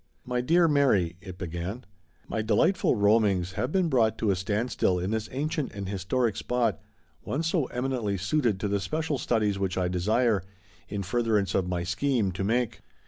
"My 0.33 0.41
Dear 0.41 0.67
Maby 0.67 1.15
[it 1.21 1.37
began]: 1.37 1.85
My 2.27 2.41
delight 2.41 2.75
ful 2.75 2.95
roamings 2.95 3.51
have 3.51 3.71
been 3.71 3.87
brought 3.87 4.17
to 4.17 4.31
a 4.31 4.35
standstill 4.35 4.97
in 4.97 5.11
this 5.11 5.29
ancient 5.31 5.71
and 5.73 5.87
historic 5.87 6.35
spot, 6.35 6.79
one 7.21 7.43
so 7.43 7.65
em 7.65 7.85
inently 7.87 8.19
suited 8.19 8.59
to 8.61 8.67
the 8.67 8.79
special 8.79 9.19
studies 9.19 9.59
which 9.59 9.77
I 9.77 9.87
desire, 9.87 10.41
in 10.89 11.03
furtherance 11.03 11.53
of 11.53 11.69
my 11.69 11.83
scheme, 11.83 12.31
to 12.31 12.43
make. 12.43 12.81